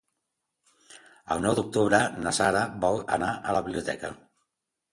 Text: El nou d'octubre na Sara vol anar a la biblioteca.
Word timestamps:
El 1.35 1.43
nou 1.43 1.57
d'octubre 1.59 2.01
na 2.25 2.35
Sara 2.39 2.65
vol 2.89 2.99
anar 3.21 3.31
a 3.37 3.57
la 3.59 3.65
biblioteca. 3.71 4.15